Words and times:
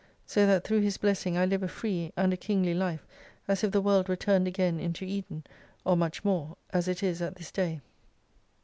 So 0.25 0.47
that 0.47 0.63
through 0.63 0.81
His 0.81 0.97
blessing 0.97 1.37
I 1.37 1.45
live 1.45 1.61
a 1.61 1.67
free 1.67 2.11
and 2.17 2.33
a 2.33 2.35
kingly 2.35 2.73
life 2.73 3.05
as 3.47 3.63
if 3.63 3.69
the 3.69 3.81
world 3.83 4.07
were 4.09 4.15
turned 4.15 4.47
again 4.47 4.79
into 4.79 5.05
Eden, 5.05 5.43
or 5.85 5.95
much 5.95 6.25
more, 6.25 6.57
as 6.71 6.87
it 6.87 7.03
is 7.03 7.21
at 7.21 7.35
this 7.35 7.51
day. 7.51 7.81